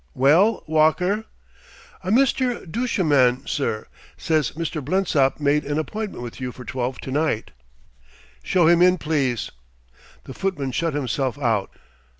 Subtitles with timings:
[0.15, 1.25] "Well, Walker?"
[2.03, 2.65] "A Mr.
[2.67, 3.85] Duchemin, sir,
[4.17, 4.83] says Mr.
[4.83, 7.51] Blensop made an appointment with you for twelve to night."
[8.41, 9.51] "Show him in, please."
[10.23, 11.69] The footman shut himself out.